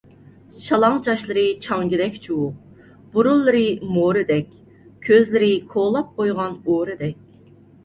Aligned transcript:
شالاڭ 0.67 0.95
چاچلىرى 1.07 1.43
چاڭگىدەك 1.65 2.17
چۇۋۇق، 2.23 2.87
بۇرۇنلىرى 3.13 3.63
مورىدەك، 3.99 4.51
كۆزلىرى 5.11 5.53
كولاپ 5.77 6.13
قويغان 6.19 6.61
ئورىدەك. 6.67 7.25